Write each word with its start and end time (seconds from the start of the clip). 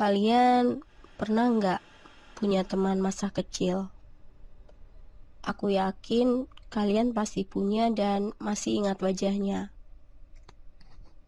Kalian 0.00 0.80
pernah 1.20 1.52
nggak 1.52 1.80
punya 2.40 2.64
teman 2.64 3.04
masa 3.04 3.28
kecil? 3.28 3.92
Aku 5.44 5.68
yakin 5.68 6.48
kalian 6.72 7.12
pasti 7.12 7.44
punya 7.44 7.92
dan 7.92 8.32
masih 8.40 8.80
ingat 8.80 8.96
wajahnya. 9.04 9.68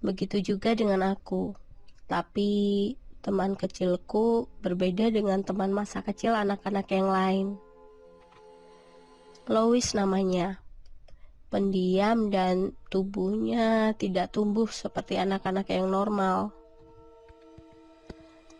Begitu 0.00 0.40
juga 0.56 0.72
dengan 0.72 1.04
aku. 1.04 1.52
Tapi 2.08 2.48
teman 3.20 3.60
kecilku 3.60 4.48
berbeda 4.64 5.12
dengan 5.12 5.44
teman 5.44 5.68
masa 5.68 6.00
kecil 6.00 6.32
anak-anak 6.32 6.88
yang 6.96 7.12
lain. 7.12 7.46
Lois 9.52 9.92
namanya. 9.92 10.64
Pendiam 11.52 12.32
dan 12.32 12.72
tubuhnya 12.88 13.92
tidak 14.00 14.32
tumbuh 14.32 14.72
seperti 14.72 15.20
anak-anak 15.20 15.68
yang 15.68 15.92
normal. 15.92 16.61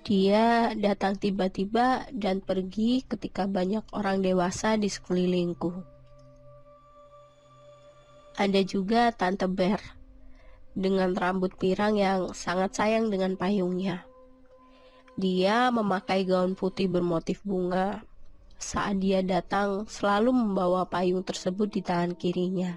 Dia 0.03 0.75
datang 0.75 1.15
tiba-tiba 1.15 2.11
dan 2.11 2.43
pergi 2.43 3.07
ketika 3.07 3.47
banyak 3.47 3.87
orang 3.95 4.19
dewasa 4.19 4.75
di 4.75 4.91
sekelilingku. 4.91 5.71
Ada 8.35 8.67
juga 8.67 9.15
Tante 9.15 9.47
Ber 9.47 9.79
dengan 10.75 11.15
rambut 11.15 11.55
pirang 11.55 11.95
yang 11.95 12.35
sangat 12.35 12.75
sayang 12.75 13.15
dengan 13.15 13.39
payungnya. 13.39 14.03
Dia 15.15 15.71
memakai 15.71 16.27
gaun 16.27 16.59
putih 16.59 16.91
bermotif 16.91 17.47
bunga. 17.47 18.03
Saat 18.59 18.99
dia 18.99 19.23
datang, 19.23 19.87
selalu 19.87 20.35
membawa 20.35 20.83
payung 20.83 21.23
tersebut 21.23 21.71
di 21.71 21.79
tangan 21.79 22.19
kirinya. 22.19 22.75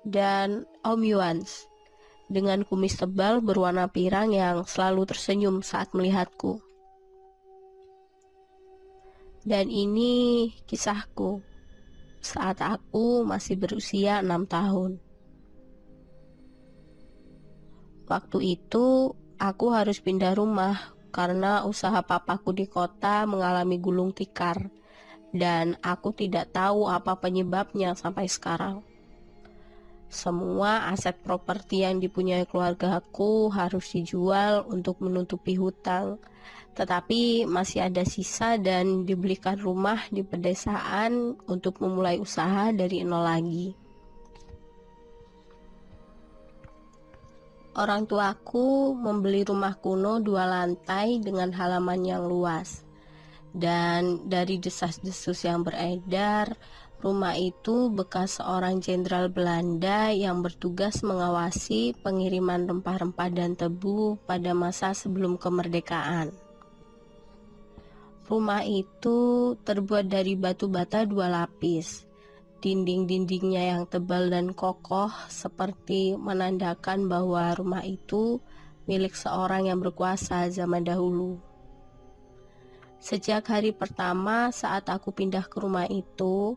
Dan 0.00 0.64
Om 0.80 1.00
Yuans 1.04 1.69
dengan 2.30 2.62
kumis 2.62 2.94
tebal 2.94 3.42
berwarna 3.42 3.90
pirang 3.90 4.30
yang 4.30 4.62
selalu 4.62 5.10
tersenyum 5.10 5.66
saat 5.66 5.90
melihatku. 5.90 6.62
Dan 9.42 9.66
ini 9.66 10.46
kisahku 10.70 11.42
saat 12.22 12.62
aku 12.62 13.26
masih 13.26 13.58
berusia 13.58 14.22
enam 14.22 14.46
tahun. 14.46 15.02
Waktu 18.06 18.38
itu 18.58 19.16
aku 19.40 19.66
harus 19.74 19.98
pindah 19.98 20.36
rumah 20.38 20.94
karena 21.10 21.66
usaha 21.66 21.98
papaku 22.04 22.54
di 22.54 22.70
kota 22.70 23.26
mengalami 23.26 23.82
gulung 23.82 24.14
tikar 24.14 24.70
dan 25.30 25.78
aku 25.82 26.14
tidak 26.14 26.50
tahu 26.54 26.86
apa 26.86 27.18
penyebabnya 27.18 27.94
sampai 27.98 28.26
sekarang. 28.26 28.89
Semua 30.10 30.90
aset 30.90 31.14
properti 31.22 31.86
yang 31.86 32.02
dipunyai 32.02 32.42
keluargaku 32.42 33.46
harus 33.54 33.94
dijual 33.94 34.66
untuk 34.66 34.98
menutupi 34.98 35.54
hutang. 35.54 36.18
Tetapi 36.74 37.46
masih 37.46 37.86
ada 37.86 38.02
sisa 38.02 38.58
dan 38.58 39.06
dibelikan 39.06 39.54
rumah 39.54 40.02
di 40.10 40.26
pedesaan 40.26 41.38
untuk 41.46 41.78
memulai 41.78 42.18
usaha 42.18 42.74
dari 42.74 43.06
nol 43.06 43.22
lagi. 43.22 43.68
Orang 47.78 48.10
tuaku 48.10 48.98
membeli 48.98 49.46
rumah 49.46 49.78
kuno 49.78 50.18
dua 50.18 50.42
lantai 50.42 51.22
dengan 51.22 51.54
halaman 51.54 52.02
yang 52.02 52.26
luas. 52.26 52.82
Dan 53.50 54.26
dari 54.30 54.58
desas-desus 54.58 55.46
yang 55.46 55.62
beredar, 55.62 56.54
Rumah 57.00 57.32
itu 57.32 57.88
bekas 57.88 58.36
seorang 58.36 58.84
jenderal 58.84 59.32
Belanda 59.32 60.12
yang 60.12 60.44
bertugas 60.44 61.00
mengawasi 61.00 61.96
pengiriman 62.04 62.68
rempah-rempah 62.68 63.32
dan 63.32 63.56
tebu 63.56 64.20
pada 64.28 64.52
masa 64.52 64.92
sebelum 64.92 65.40
kemerdekaan. 65.40 66.28
Rumah 68.28 68.68
itu 68.68 69.18
terbuat 69.64 70.12
dari 70.12 70.36
batu 70.36 70.68
bata 70.68 71.08
dua 71.08 71.32
lapis. 71.32 72.04
Dinding-dindingnya 72.60 73.72
yang 73.72 73.88
tebal 73.88 74.28
dan 74.28 74.52
kokoh 74.52 75.08
seperti 75.32 76.20
menandakan 76.20 77.08
bahwa 77.08 77.56
rumah 77.56 77.80
itu 77.80 78.44
milik 78.84 79.16
seorang 79.16 79.72
yang 79.72 79.80
berkuasa 79.80 80.52
zaman 80.52 80.84
dahulu. 80.84 81.49
Sejak 83.00 83.48
hari 83.48 83.72
pertama 83.72 84.52
saat 84.52 84.84
aku 84.92 85.08
pindah 85.08 85.48
ke 85.48 85.56
rumah 85.56 85.88
itu, 85.88 86.52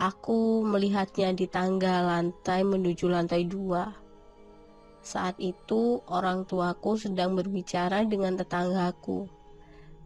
aku 0.00 0.64
melihatnya 0.64 1.36
di 1.36 1.44
tangga 1.44 2.00
lantai 2.00 2.64
menuju 2.64 3.04
lantai 3.12 3.44
dua. 3.44 3.92
Saat 5.04 5.36
itu 5.44 6.00
orang 6.08 6.48
tuaku 6.48 6.96
sedang 6.96 7.36
berbicara 7.36 8.00
dengan 8.08 8.32
tetanggaku. 8.32 9.28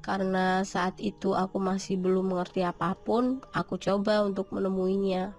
Karena 0.03 0.67
saat 0.67 0.99
itu 0.99 1.39
aku 1.39 1.63
masih 1.63 1.95
belum 1.95 2.35
mengerti 2.35 2.67
apa 2.67 2.99
pun, 2.99 3.39
aku 3.55 3.79
coba 3.79 4.27
untuk 4.27 4.51
menemuinya. 4.51 5.31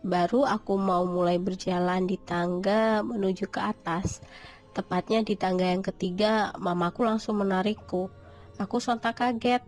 Baru 0.00 0.48
aku 0.48 0.80
mau 0.80 1.04
mulai 1.04 1.36
berjalan 1.36 2.08
di 2.08 2.16
tangga 2.16 3.04
menuju 3.04 3.52
ke 3.52 3.60
atas 3.60 4.24
Tepatnya 4.74 5.22
di 5.22 5.38
tangga 5.38 5.70
yang 5.70 5.86
ketiga, 5.86 6.50
mamaku 6.58 7.06
langsung 7.06 7.38
menarikku. 7.38 8.10
Aku 8.58 8.82
sontak 8.82 9.22
kaget. 9.22 9.62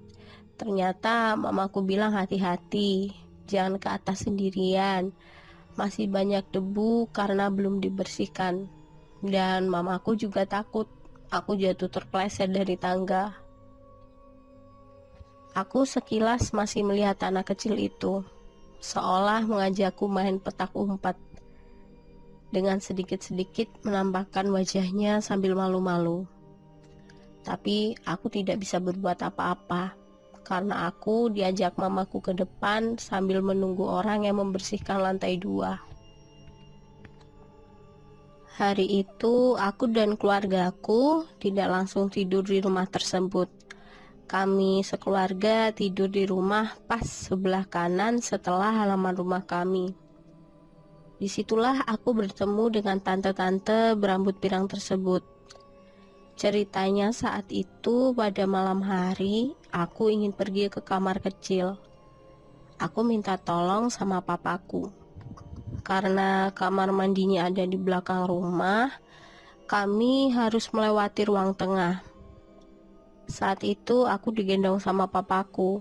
Ternyata 0.58 1.38
mamaku 1.38 1.86
bilang 1.86 2.10
hati-hati, 2.10 3.14
jangan 3.46 3.78
ke 3.78 3.86
atas 3.86 4.26
sendirian. 4.26 5.14
Masih 5.78 6.10
banyak 6.10 6.42
debu 6.50 7.06
karena 7.14 7.46
belum 7.54 7.78
dibersihkan. 7.78 8.66
Dan 9.22 9.70
mamaku 9.70 10.18
juga 10.18 10.42
takut 10.42 10.90
aku 11.30 11.54
jatuh 11.54 11.86
terpleset 11.86 12.50
dari 12.50 12.74
tangga. 12.74 13.30
Aku 15.56 15.88
sekilas 15.88 16.52
masih 16.52 16.84
melihat 16.84 17.16
anak 17.24 17.54
kecil 17.54 17.80
itu, 17.80 18.20
seolah 18.76 19.40
mengajakku 19.48 20.04
main 20.04 20.36
petak 20.36 20.68
umpat 20.76 21.16
dengan 22.50 22.78
sedikit-sedikit 22.78 23.82
menampakkan 23.82 24.46
wajahnya 24.50 25.18
sambil 25.22 25.58
malu-malu. 25.58 26.26
Tapi 27.46 27.94
aku 28.02 28.26
tidak 28.26 28.62
bisa 28.62 28.82
berbuat 28.82 29.22
apa-apa 29.22 29.94
karena 30.46 30.86
aku 30.86 31.30
diajak 31.30 31.74
mamaku 31.74 32.22
ke 32.22 32.32
depan 32.34 32.98
sambil 33.02 33.42
menunggu 33.42 33.82
orang 33.82 34.26
yang 34.26 34.38
membersihkan 34.38 35.02
lantai 35.02 35.38
dua. 35.42 35.82
Hari 38.56 39.04
itu 39.04 39.58
aku 39.58 39.90
dan 39.92 40.16
keluargaku 40.16 41.28
tidak 41.42 41.68
langsung 41.68 42.08
tidur 42.08 42.40
di 42.40 42.62
rumah 42.62 42.88
tersebut. 42.88 43.52
Kami 44.26 44.80
sekeluarga 44.80 45.70
tidur 45.76 46.08
di 46.08 46.24
rumah 46.24 46.72
pas 46.88 47.04
sebelah 47.04 47.68
kanan 47.68 48.24
setelah 48.24 48.72
halaman 48.80 49.12
rumah 49.12 49.44
kami. 49.44 50.05
Di 51.16 51.32
situlah 51.32 51.80
aku 51.88 52.12
bertemu 52.12 52.68
dengan 52.68 53.00
tante-tante 53.00 53.96
berambut 53.96 54.36
pirang 54.36 54.68
tersebut. 54.68 55.24
Ceritanya 56.36 57.16
saat 57.16 57.48
itu 57.48 58.12
pada 58.12 58.44
malam 58.44 58.84
hari, 58.84 59.56
aku 59.72 60.12
ingin 60.12 60.36
pergi 60.36 60.68
ke 60.68 60.84
kamar 60.84 61.24
kecil. 61.24 61.80
Aku 62.76 63.00
minta 63.00 63.40
tolong 63.40 63.88
sama 63.88 64.20
papaku. 64.20 64.92
Karena 65.80 66.52
kamar 66.52 66.92
mandinya 66.92 67.48
ada 67.48 67.64
di 67.64 67.80
belakang 67.80 68.28
rumah, 68.28 68.92
kami 69.64 70.36
harus 70.36 70.68
melewati 70.76 71.24
ruang 71.24 71.56
tengah. 71.56 72.04
Saat 73.24 73.64
itu 73.64 74.04
aku 74.04 74.36
digendong 74.36 74.76
sama 74.84 75.08
papaku 75.08 75.80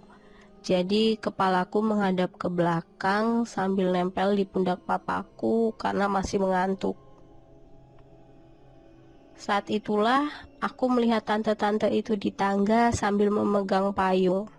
jadi 0.65 1.13
kepalaku 1.21 1.77
menghadap 1.85 2.41
ke 2.41 2.49
belakang 2.49 3.45
sambil 3.45 3.93
nempel 3.93 4.33
di 4.33 4.49
pundak 4.49 4.81
papaku 4.81 5.77
karena 5.77 6.09
masih 6.09 6.41
mengantuk. 6.41 6.97
Saat 9.37 9.69
itulah 9.69 10.25
aku 10.57 10.89
melihat 10.89 11.21
tante-tante 11.21 11.85
itu 11.93 12.17
di 12.17 12.33
tangga 12.33 12.89
sambil 12.89 13.29
memegang 13.29 13.93
payung. 13.93 14.49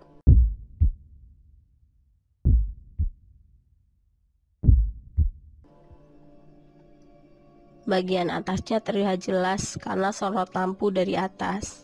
Bagian 7.82 8.30
atasnya 8.30 8.78
terlihat 8.78 9.26
jelas 9.26 9.74
karena 9.82 10.14
sorot 10.14 10.54
lampu 10.54 10.94
dari 10.94 11.18
atas. 11.18 11.82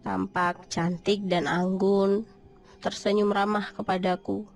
Tampak 0.00 0.72
cantik 0.72 1.28
dan 1.28 1.44
anggun, 1.44 2.35
tersenyum 2.86 3.34
ramah 3.34 3.74
kepadaku. 3.74 4.46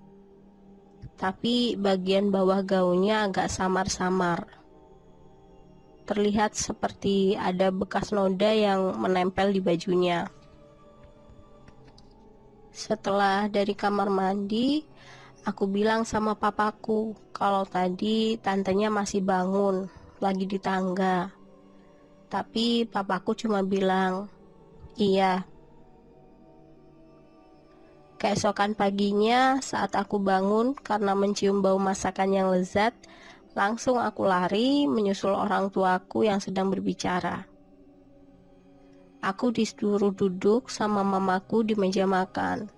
Tapi 1.19 1.75
bagian 1.75 2.31
bawah 2.31 2.63
gaunnya 2.63 3.27
agak 3.27 3.51
samar-samar. 3.51 4.47
Terlihat 6.07 6.55
seperti 6.55 7.35
ada 7.35 7.75
bekas 7.75 8.15
noda 8.15 8.55
yang 8.55 8.95
menempel 8.95 9.51
di 9.51 9.59
bajunya. 9.59 10.31
Setelah 12.71 13.51
dari 13.51 13.75
kamar 13.75 14.07
mandi, 14.07 14.79
aku 15.43 15.67
bilang 15.67 16.07
sama 16.07 16.31
papaku 16.31 17.11
kalau 17.35 17.67
tadi 17.67 18.39
tantenya 18.39 18.87
masih 18.87 19.19
bangun, 19.19 19.91
lagi 20.23 20.47
di 20.47 20.55
tangga. 20.55 21.27
Tapi 22.31 22.87
papaku 22.87 23.35
cuma 23.35 23.59
bilang, 23.59 24.31
"Iya." 24.95 25.50
Keesokan 28.21 28.77
paginya, 28.77 29.57
saat 29.65 29.97
aku 29.97 30.21
bangun 30.21 30.77
karena 30.77 31.17
mencium 31.17 31.65
bau 31.65 31.81
masakan 31.81 32.29
yang 32.37 32.53
lezat, 32.53 32.93
langsung 33.57 33.97
aku 33.97 34.29
lari 34.29 34.85
menyusul 34.85 35.33
orang 35.33 35.73
tuaku 35.73 36.29
yang 36.29 36.37
sedang 36.37 36.69
berbicara. 36.69 37.49
Aku 39.25 39.49
disuruh 39.49 40.13
duduk 40.13 40.69
sama 40.69 41.01
mamaku 41.01 41.65
di 41.65 41.73
meja 41.73 42.05
makan. 42.05 42.69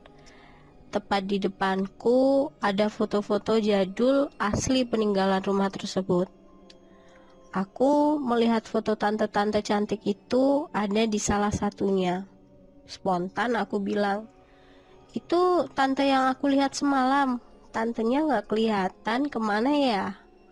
Tepat 0.96 1.28
di 1.28 1.44
depanku 1.44 2.48
ada 2.64 2.88
foto-foto 2.88 3.60
jadul 3.60 4.32
asli 4.40 4.88
peninggalan 4.88 5.44
rumah 5.44 5.68
tersebut. 5.68 6.32
Aku 7.52 8.16
melihat 8.16 8.64
foto 8.64 8.96
tante-tante 8.96 9.60
cantik 9.60 10.08
itu 10.08 10.72
ada 10.72 11.04
di 11.04 11.20
salah 11.20 11.52
satunya. 11.52 12.24
Spontan 12.88 13.60
aku 13.60 13.84
bilang, 13.84 14.32
itu 15.14 15.70
tante 15.78 16.10
yang 16.10 16.26
aku 16.34 16.50
lihat 16.50 16.74
semalam. 16.74 17.38
Tantenya 17.70 18.26
nggak 18.26 18.50
kelihatan 18.50 19.30
ke 19.30 19.38
mana 19.38 19.70
ya? 19.70 20.06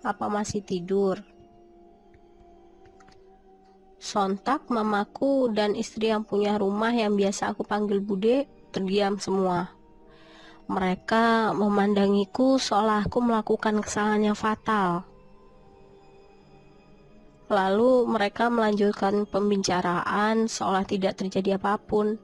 Apa 0.05 0.29
masih 0.29 0.61
tidur? 0.61 1.21
Sontak 4.01 4.65
mamaku 4.69 5.53
dan 5.53 5.77
istri 5.77 6.09
yang 6.09 6.25
punya 6.25 6.57
rumah 6.57 6.89
yang 6.89 7.13
biasa 7.13 7.53
aku 7.53 7.61
panggil 7.61 8.01
bude 8.01 8.49
terdiam 8.73 9.17
semua. 9.21 9.69
Mereka 10.65 11.53
memandangiku 11.53 12.57
seolah 12.57 13.05
aku 13.05 13.21
melakukan 13.21 13.81
kesalahan 13.81 14.33
yang 14.33 14.37
fatal. 14.37 15.05
Lalu 17.51 18.07
mereka 18.07 18.47
melanjutkan 18.47 19.27
pembicaraan 19.27 20.49
seolah 20.49 20.87
tidak 20.87 21.21
terjadi 21.21 21.61
apa 21.61 21.77
pun. 21.77 22.15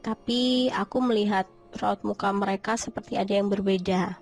Tapi 0.00 0.72
aku 0.72 0.98
melihat 1.02 1.44
raut 1.78 2.00
muka 2.02 2.32
mereka 2.32 2.74
seperti 2.80 3.20
ada 3.20 3.32
yang 3.36 3.52
berbeda. 3.52 4.18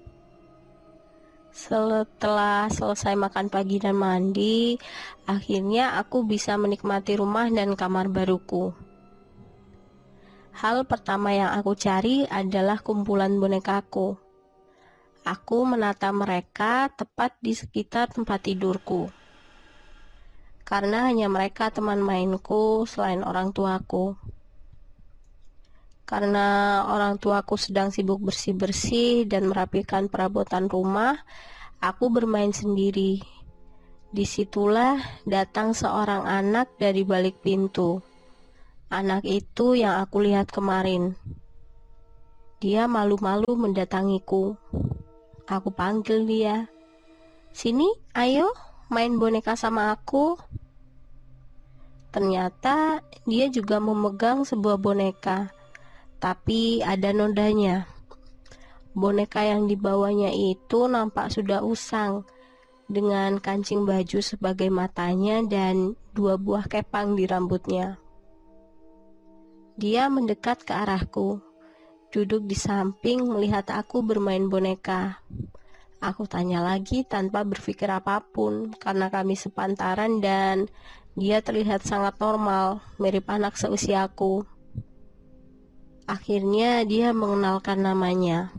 Setelah 1.55 2.67
selesai 2.67 3.15
makan 3.15 3.47
pagi 3.47 3.79
dan 3.79 3.95
mandi, 3.95 4.75
akhirnya 5.23 5.95
aku 6.03 6.27
bisa 6.27 6.59
menikmati 6.59 7.15
rumah 7.15 7.47
dan 7.47 7.79
kamar 7.79 8.11
baruku. 8.11 8.75
Hal 10.55 10.83
pertama 10.87 11.31
yang 11.31 11.55
aku 11.55 11.79
cari 11.79 12.27
adalah 12.27 12.83
kumpulan 12.83 13.39
bonekaku. 13.39 14.19
Aku 15.23 15.59
menata 15.63 16.11
mereka 16.11 16.91
tepat 16.91 17.39
di 17.39 17.55
sekitar 17.55 18.11
tempat 18.11 18.51
tidurku. 18.51 19.11
Karena 20.67 21.07
hanya 21.07 21.31
mereka 21.31 21.71
teman 21.71 22.03
mainku 22.03 22.83
selain 22.83 23.23
orang 23.23 23.55
tuaku. 23.55 24.19
Karena 26.05 26.85
orang 26.85 27.17
tuaku 27.17 27.57
sedang 27.57 27.89
sibuk 27.89 28.21
bersih-bersih 28.21 29.25
dan 29.25 29.49
merapikan 29.49 30.13
perabotan 30.13 30.69
rumah, 30.69 31.17
aku 31.81 32.13
bermain 32.13 32.53
sendiri. 32.53 33.25
Di 34.13 34.29
situlah 34.29 35.01
datang 35.25 35.73
seorang 35.73 36.29
anak 36.29 36.77
dari 36.77 37.09
balik 37.09 37.41
pintu. 37.41 38.05
Anak 38.93 39.25
itu 39.25 39.81
yang 39.81 39.97
aku 40.05 40.21
lihat 40.29 40.53
kemarin. 40.53 41.17
Dia 42.61 42.85
malu-malu 42.85 43.57
mendatangiku. 43.57 44.55
Aku 45.49 45.69
panggil 45.73 46.29
dia. 46.29 46.69
Sini, 47.51 47.89
ayo, 48.13 48.53
main 48.93 49.17
boneka 49.17 49.57
sama 49.57 49.89
aku. 49.89 50.37
Ternyata 52.13 53.01
dia 53.25 53.49
juga 53.49 53.81
memegang 53.81 54.45
sebuah 54.47 54.79
boneka 54.79 55.64
tapi 56.25 56.81
ada 56.81 57.13
nodanya. 57.13 57.85
Boneka 58.97 59.45
yang 59.45 59.69
dibawanya 59.69 60.33
itu 60.33 60.89
nampak 60.89 61.29
sudah 61.29 61.61
usang 61.61 62.25
dengan 62.89 63.37
kancing 63.37 63.85
baju 63.85 64.25
sebagai 64.25 64.73
matanya 64.73 65.45
dan 65.45 65.93
dua 66.17 66.41
buah 66.41 66.65
kepang 66.65 67.13
di 67.13 67.29
rambutnya. 67.29 68.01
Dia 69.77 70.09
mendekat 70.09 70.65
ke 70.65 70.73
arahku, 70.73 71.45
duduk 72.09 72.49
di 72.49 72.57
samping 72.57 73.21
melihat 73.29 73.69
aku 73.69 74.01
bermain 74.01 74.49
boneka. 74.49 75.21
Aku 76.01 76.25
tanya 76.25 76.65
lagi 76.65 77.05
tanpa 77.05 77.45
berpikir 77.45 77.93
apa 77.93 78.25
pun 78.25 78.73
karena 78.81 79.13
kami 79.13 79.37
sepantaran 79.37 80.25
dan 80.25 80.73
dia 81.21 81.45
terlihat 81.45 81.85
sangat 81.85 82.17
normal, 82.17 82.81
mirip 82.97 83.29
anak 83.29 83.61
seusiaku. 83.61 84.54
Akhirnya 86.05 86.85
dia 86.85 87.17
mengenalkan 87.17 87.81
namanya. 87.81 88.53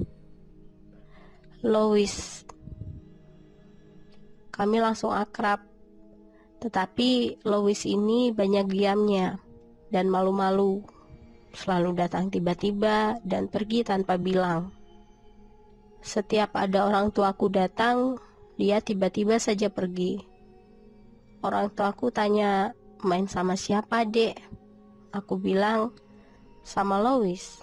Lois. 1.61 2.41
Kami 4.49 4.77
langsung 4.81 5.13
akrab. 5.13 5.61
Tetapi 6.57 7.41
Lois 7.45 7.85
ini 7.85 8.33
banyak 8.33 8.65
diamnya 8.65 9.37
dan 9.93 10.09
malu-malu. 10.09 10.81
Selalu 11.53 11.93
datang 11.93 12.33
tiba-tiba 12.33 13.21
dan 13.21 13.45
pergi 13.45 13.85
tanpa 13.85 14.17
bilang. 14.17 14.73
Setiap 16.01 16.57
ada 16.57 16.89
orang 16.89 17.13
tuaku 17.13 17.49
datang, 17.49 18.17
dia 18.57 18.81
tiba-tiba 18.81 19.37
saja 19.37 19.69
pergi. 19.69 20.21
Orang 21.45 21.69
tuaku 21.77 22.09
tanya, 22.09 22.73
main 23.05 23.29
sama 23.29 23.53
siapa 23.53 24.01
dek? 24.05 24.37
Aku 25.13 25.37
bilang, 25.37 25.93
sama 26.65 26.97
Lois. 26.97 27.61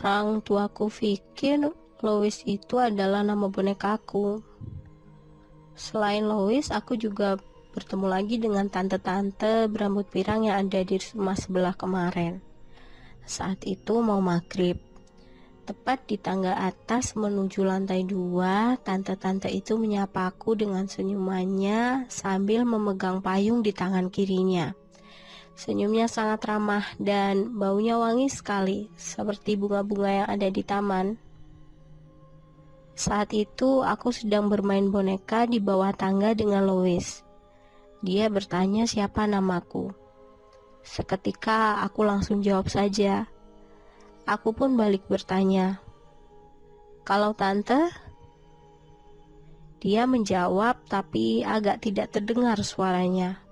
Orang 0.00 0.40
tuaku 0.40 0.88
pikir 0.88 1.68
Lois 2.00 2.40
itu 2.48 2.80
adalah 2.80 3.20
nama 3.20 3.52
bonekaku. 3.52 4.40
Selain 5.76 6.24
Lois, 6.24 6.72
aku 6.72 6.96
juga 6.96 7.36
bertemu 7.76 8.06
lagi 8.08 8.40
dengan 8.40 8.66
tante-tante 8.72 9.68
berambut 9.68 10.08
pirang 10.08 10.48
yang 10.48 10.66
ada 10.66 10.80
di 10.82 10.96
rumah 11.12 11.36
sebelah 11.36 11.76
kemarin. 11.76 12.40
Saat 13.28 13.68
itu 13.68 14.00
mau 14.00 14.24
maghrib. 14.24 14.80
Tepat 15.68 16.08
di 16.08 16.16
tangga 16.16 16.56
atas 16.64 17.12
menuju 17.12 17.60
lantai 17.60 18.08
dua, 18.08 18.80
tante-tante 18.80 19.52
itu 19.52 19.76
menyapaku 19.76 20.56
dengan 20.56 20.88
senyumannya 20.88 22.08
sambil 22.08 22.64
memegang 22.64 23.20
payung 23.20 23.60
di 23.60 23.76
tangan 23.76 24.08
kirinya. 24.08 24.72
Senyumnya 25.58 26.06
sangat 26.06 26.46
ramah 26.46 26.86
dan 27.02 27.58
baunya 27.58 27.98
wangi 27.98 28.30
sekali, 28.30 28.86
seperti 28.94 29.58
bunga-bunga 29.58 30.22
yang 30.22 30.28
ada 30.30 30.46
di 30.54 30.62
taman. 30.62 31.18
Saat 32.94 33.34
itu 33.34 33.82
aku 33.82 34.14
sedang 34.14 34.46
bermain 34.46 34.86
boneka 34.86 35.50
di 35.50 35.58
bawah 35.58 35.90
tangga 35.90 36.30
dengan 36.38 36.62
Lois. 36.62 37.26
Dia 38.06 38.30
bertanya 38.30 38.86
siapa 38.86 39.26
namaku. 39.26 39.90
Seketika 40.86 41.82
aku 41.82 42.06
langsung 42.06 42.38
jawab 42.38 42.70
saja. 42.70 43.26
Aku 44.30 44.54
pun 44.54 44.78
balik 44.78 45.10
bertanya, 45.10 45.82
"Kalau 47.02 47.34
tante?" 47.34 47.90
Dia 49.82 50.06
menjawab, 50.06 50.86
tapi 50.86 51.42
agak 51.42 51.82
tidak 51.82 52.14
terdengar 52.14 52.62
suaranya. 52.62 53.47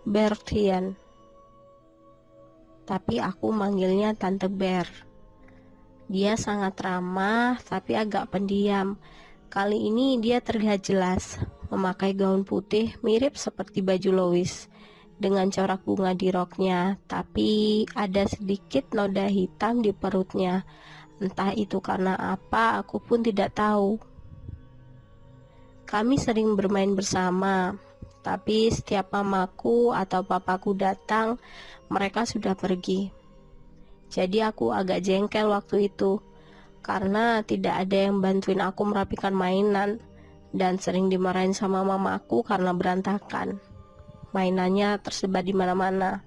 Bertian. 0.00 0.96
Tapi 2.88 3.20
aku 3.20 3.52
manggilnya 3.52 4.16
Tante 4.16 4.48
Ber. 4.48 4.88
Dia 6.08 6.40
sangat 6.40 6.80
ramah 6.80 7.60
tapi 7.60 7.94
agak 7.94 8.32
pendiam. 8.32 8.96
Kali 9.52 9.76
ini 9.92 10.16
dia 10.16 10.40
terlihat 10.40 10.88
jelas, 10.88 11.36
memakai 11.68 12.16
gaun 12.16 12.48
putih 12.48 12.96
mirip 13.04 13.36
seperti 13.36 13.84
baju 13.84 14.10
Lois 14.10 14.70
dengan 15.20 15.52
corak 15.52 15.84
bunga 15.84 16.16
di 16.16 16.32
roknya, 16.32 16.96
tapi 17.04 17.84
ada 17.92 18.24
sedikit 18.24 18.96
noda 18.96 19.28
hitam 19.28 19.84
di 19.84 19.92
perutnya. 19.92 20.64
Entah 21.20 21.52
itu 21.52 21.76
karena 21.84 22.16
apa, 22.16 22.80
aku 22.80 22.96
pun 23.04 23.20
tidak 23.20 23.52
tahu. 23.52 24.00
Kami 25.84 26.16
sering 26.16 26.56
bermain 26.56 26.96
bersama, 26.96 27.76
tapi 28.20 28.68
setiap 28.68 29.16
mamaku 29.16 29.96
atau 29.96 30.20
papaku 30.20 30.76
datang, 30.76 31.40
mereka 31.88 32.28
sudah 32.28 32.52
pergi. 32.52 33.08
Jadi 34.10 34.42
aku 34.44 34.74
agak 34.74 35.00
jengkel 35.06 35.48
waktu 35.48 35.88
itu 35.88 36.20
karena 36.82 37.44
tidak 37.46 37.86
ada 37.86 38.10
yang 38.10 38.18
bantuin 38.18 38.60
aku 38.60 38.82
merapikan 38.88 39.32
mainan 39.32 40.02
dan 40.50 40.82
sering 40.82 41.06
dimarahin 41.06 41.54
sama 41.54 41.86
mamaku 41.86 42.42
karena 42.42 42.74
berantakan. 42.74 43.62
Mainannya 44.34 44.98
tersebar 44.98 45.46
di 45.46 45.54
mana-mana. 45.54 46.22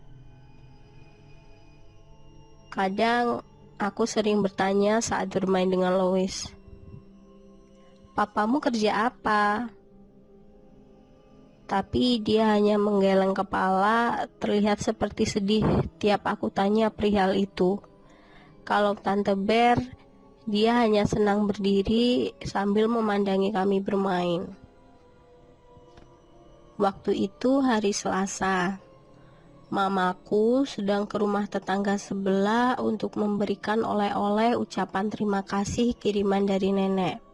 Kadang 2.72 3.44
aku 3.78 4.08
sering 4.08 4.42
bertanya 4.42 5.04
saat 5.04 5.30
bermain 5.30 5.68
dengan 5.68 5.94
Lois. 6.00 6.50
Papamu 8.16 8.64
kerja 8.64 9.12
apa? 9.12 9.68
Tapi 11.64 12.20
dia 12.20 12.52
hanya 12.54 12.76
menggeleng 12.76 13.32
kepala, 13.32 14.28
terlihat 14.38 14.84
seperti 14.84 15.24
sedih 15.24 15.64
tiap 15.98 16.28
aku 16.28 16.52
tanya 16.52 16.92
perihal 16.92 17.34
itu. 17.34 17.80
Kalau 18.64 18.96
Tante 18.96 19.36
Ber, 19.36 19.80
dia 20.44 20.84
hanya 20.84 21.08
senang 21.08 21.48
berdiri 21.48 22.36
sambil 22.44 22.92
memandangi 22.92 23.56
kami 23.56 23.80
bermain. 23.80 24.44
Waktu 26.76 27.32
itu 27.32 27.64
hari 27.64 27.96
Selasa. 27.96 28.80
Mamaku 29.74 30.70
sedang 30.70 31.10
ke 31.10 31.18
rumah 31.18 31.50
tetangga 31.50 31.98
sebelah 31.98 32.78
untuk 32.78 33.18
memberikan 33.18 33.82
oleh-oleh 33.82 34.54
ucapan 34.54 35.10
terima 35.10 35.42
kasih 35.42 35.98
kiriman 35.98 36.46
dari 36.46 36.70
nenek. 36.70 37.33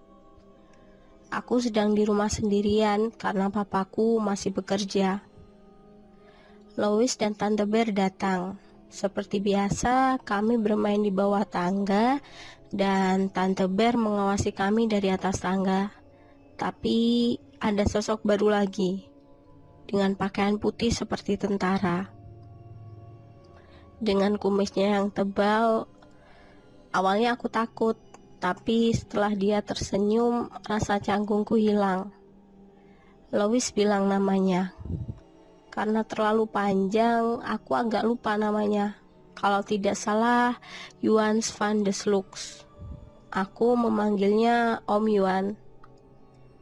Aku 1.30 1.62
sedang 1.62 1.94
di 1.94 2.10
rumah 2.10 2.26
sendirian 2.26 3.14
karena 3.14 3.54
papaku 3.54 4.18
masih 4.18 4.50
bekerja. 4.50 5.22
Lois 6.74 7.14
dan 7.22 7.38
Tante 7.38 7.70
Bear 7.70 7.94
datang. 7.94 8.58
Seperti 8.90 9.38
biasa, 9.38 10.18
kami 10.26 10.58
bermain 10.58 10.98
di 10.98 11.14
bawah 11.14 11.46
tangga 11.46 12.18
dan 12.74 13.30
Tante 13.30 13.70
Bear 13.70 13.94
mengawasi 13.94 14.50
kami 14.58 14.90
dari 14.90 15.14
atas 15.14 15.46
tangga. 15.46 15.94
Tapi 16.58 17.38
ada 17.62 17.86
sosok 17.86 18.26
baru 18.26 18.50
lagi 18.50 19.06
dengan 19.86 20.18
pakaian 20.18 20.58
putih 20.58 20.90
seperti 20.90 21.38
tentara 21.38 22.10
dengan 24.02 24.40
kumisnya 24.40 24.98
yang 24.98 25.14
tebal. 25.14 25.86
Awalnya 26.90 27.38
aku 27.38 27.54
takut, 27.54 28.02
tapi 28.40 28.96
setelah 28.96 29.36
dia 29.36 29.60
tersenyum, 29.60 30.48
rasa 30.64 31.04
canggungku 31.04 31.60
hilang. 31.60 32.16
Lois 33.36 33.70
bilang 33.76 34.08
namanya. 34.08 34.72
Karena 35.70 36.08
terlalu 36.08 36.48
panjang, 36.48 37.44
aku 37.44 37.72
agak 37.76 38.08
lupa 38.08 38.40
namanya. 38.40 38.96
Kalau 39.36 39.60
tidak 39.64 40.00
salah, 40.00 40.56
Yuan 41.04 41.44
van 41.44 41.84
de 41.84 41.92
Slux. 41.92 42.64
Aku 43.30 43.78
memanggilnya 43.78 44.82
Om 44.88 45.06
Yuan. 45.12 45.46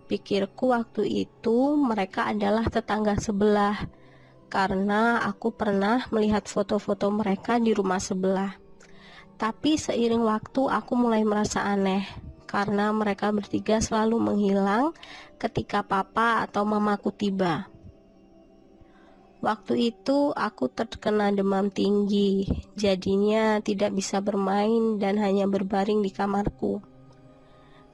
Pikirku 0.09 0.73
waktu 0.73 1.29
itu 1.29 1.77
mereka 1.77 2.33
adalah 2.33 2.67
tetangga 2.67 3.15
sebelah 3.21 3.87
karena 4.47 5.19
aku 5.27 5.51
pernah 5.51 6.07
melihat 6.11 6.47
foto-foto 6.47 7.11
mereka 7.11 7.59
di 7.59 7.75
rumah 7.75 7.99
sebelah. 7.99 8.66
Tapi 9.37 9.77
seiring 9.77 10.25
waktu 10.25 10.65
aku 10.65 10.97
mulai 10.97 11.21
merasa 11.21 11.61
aneh 11.61 12.09
karena 12.49 12.89
mereka 12.89 13.29
bertiga 13.29 13.77
selalu 13.77 14.17
menghilang 14.17 14.97
ketika 15.37 15.85
papa 15.85 16.41
atau 16.47 16.65
mamaku 16.65 17.13
tiba. 17.13 17.69
Waktu 19.37 19.93
itu 19.93 20.33
aku 20.33 20.65
terkena 20.73 21.29
demam 21.29 21.69
tinggi, 21.69 22.49
jadinya 22.73 23.61
tidak 23.61 23.93
bisa 23.93 24.17
bermain 24.17 24.97
dan 24.97 25.21
hanya 25.21 25.45
berbaring 25.45 26.01
di 26.01 26.09
kamarku. 26.09 26.81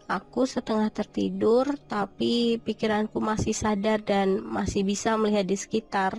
Aku 0.07 0.47
setengah 0.47 0.87
tertidur, 0.87 1.75
tapi 1.91 2.63
pikiranku 2.63 3.19
masih 3.19 3.51
sadar 3.51 3.99
dan 3.99 4.39
masih 4.39 4.87
bisa 4.87 5.19
melihat 5.19 5.43
di 5.43 5.59
sekitar. 5.59 6.15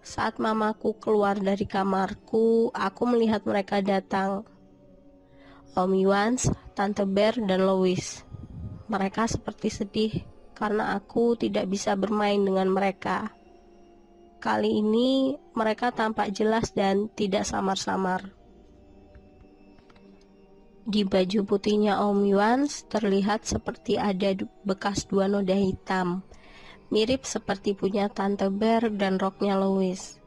Saat 0.00 0.40
mamaku 0.40 0.96
keluar 0.96 1.36
dari 1.36 1.68
kamarku, 1.68 2.72
aku 2.72 3.02
melihat 3.04 3.44
mereka 3.44 3.84
datang. 3.84 4.48
Om 5.76 5.92
Yuans, 5.92 6.48
Tante 6.72 7.04
Bear, 7.04 7.36
dan 7.36 7.68
Louis. 7.68 8.24
Mereka 8.88 9.28
seperti 9.28 9.68
sedih 9.68 10.12
karena 10.56 10.96
aku 10.96 11.36
tidak 11.36 11.68
bisa 11.68 11.94
bermain 11.94 12.40
dengan 12.40 12.72
mereka. 12.72 13.30
Kali 14.40 14.80
ini 14.80 15.36
mereka 15.52 15.92
tampak 15.92 16.32
jelas 16.32 16.72
dan 16.72 17.12
tidak 17.12 17.44
samar-samar. 17.44 18.32
Di 20.90 21.04
baju 21.04 21.44
putihnya 21.44 22.00
Om 22.00 22.24
Yuans 22.24 22.88
terlihat 22.88 23.44
seperti 23.44 24.00
ada 24.00 24.32
bekas 24.64 25.04
dua 25.06 25.28
noda 25.28 25.54
hitam 25.54 26.24
mirip 26.90 27.22
seperti 27.22 27.72
punya 27.78 28.10
Tante 28.10 28.50
Bear 28.50 28.90
dan 28.90 29.16
roknya 29.22 29.54
Louis. 29.54 30.18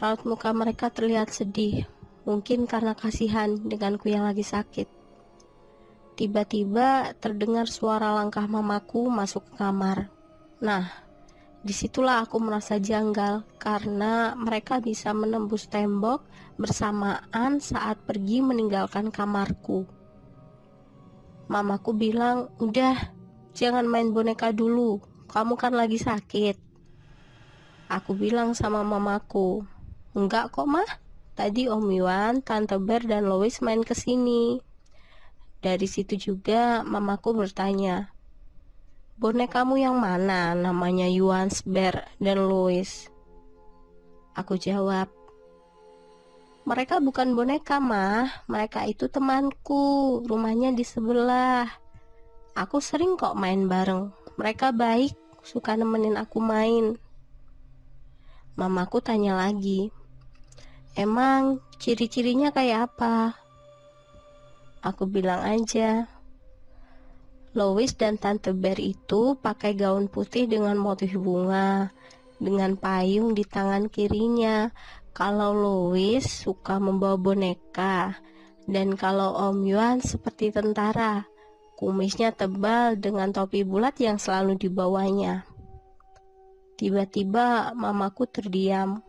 Raut 0.00 0.24
muka 0.24 0.52
mereka 0.56 0.88
terlihat 0.88 1.28
sedih, 1.32 1.84
mungkin 2.24 2.64
karena 2.64 2.96
kasihan 2.96 3.56
denganku 3.60 4.08
yang 4.08 4.24
lagi 4.24 4.44
sakit. 4.44 4.88
Tiba-tiba 6.16 7.12
terdengar 7.20 7.68
suara 7.68 8.16
langkah 8.16 8.48
mamaku 8.48 9.12
masuk 9.12 9.52
ke 9.52 9.60
kamar. 9.60 10.08
Nah, 10.64 10.88
di 11.60 11.76
situlah 11.76 12.24
aku 12.24 12.40
merasa 12.40 12.80
janggal 12.80 13.44
karena 13.60 14.32
mereka 14.32 14.80
bisa 14.80 15.12
menembus 15.12 15.68
tembok 15.68 16.24
bersamaan 16.56 17.60
saat 17.60 18.00
pergi 18.08 18.40
meninggalkan 18.40 19.12
kamarku. 19.12 19.84
Mamaku 21.52 21.90
bilang, 21.92 22.48
udah, 22.64 22.96
jangan 23.52 23.84
main 23.84 24.08
boneka 24.08 24.56
dulu, 24.56 25.15
kamu 25.28 25.58
kan 25.58 25.74
lagi 25.74 25.98
sakit. 25.98 26.56
Aku 27.86 28.18
bilang 28.18 28.54
sama 28.54 28.82
mamaku, 28.82 29.62
enggak 30.14 30.50
kok 30.50 30.66
mah. 30.66 30.88
Tadi 31.36 31.68
Om 31.68 31.92
Yuan, 31.92 32.40
Tante 32.40 32.80
Ber, 32.80 33.04
dan 33.04 33.28
Lois 33.28 33.60
main 33.60 33.84
ke 33.84 33.92
sini. 33.92 34.56
Dari 35.60 35.84
situ 35.84 36.16
juga 36.16 36.80
mamaku 36.80 37.36
bertanya, 37.36 38.08
Bonek 39.20 39.52
kamu 39.52 39.84
yang 39.84 39.96
mana 40.00 40.56
namanya 40.56 41.04
Yuan, 41.04 41.52
Ber, 41.68 42.08
dan 42.16 42.40
Lois? 42.48 43.12
Aku 44.32 44.56
jawab, 44.56 45.12
mereka 46.66 46.98
bukan 46.98 47.38
boneka 47.38 47.78
mah, 47.78 48.42
mereka 48.50 48.82
itu 48.90 49.06
temanku, 49.06 50.20
rumahnya 50.26 50.74
di 50.74 50.82
sebelah. 50.82 51.68
Aku 52.58 52.82
sering 52.82 53.14
kok 53.14 53.38
main 53.38 53.70
bareng, 53.70 54.10
mereka 54.36 54.72
baik, 54.72 55.16
suka 55.40 55.74
nemenin 55.76 56.20
aku 56.20 56.40
main. 56.40 56.96
Mamaku 58.56 59.04
tanya 59.04 59.36
lagi, 59.36 59.92
emang 60.96 61.60
ciri-cirinya 61.76 62.52
kayak 62.52 62.92
apa? 62.92 63.36
Aku 64.80 65.04
bilang 65.04 65.44
aja, 65.44 66.08
Lois 67.56 67.96
dan 67.96 68.20
Tante 68.20 68.52
Bear 68.52 68.76
itu 68.76 69.36
pakai 69.40 69.72
gaun 69.72 70.12
putih 70.12 70.44
dengan 70.44 70.76
motif 70.76 71.16
bunga, 71.16 71.88
dengan 72.36 72.76
payung 72.76 73.32
di 73.32 73.48
tangan 73.48 73.88
kirinya. 73.88 74.68
Kalau 75.16 75.56
Lois 75.56 76.28
suka 76.28 76.76
membawa 76.76 77.16
boneka, 77.16 78.20
dan 78.68 78.92
kalau 79.00 79.32
Om 79.32 79.64
Yuan 79.64 80.04
seperti 80.04 80.52
tentara. 80.52 81.24
Kumisnya 81.76 82.32
tebal 82.32 82.96
dengan 82.96 83.30
topi 83.30 83.60
bulat 83.62 84.00
yang 84.00 84.16
selalu 84.16 84.56
dibawanya. 84.56 85.44
Tiba-tiba 86.80 87.76
mamaku 87.76 88.26
terdiam. 88.26 89.05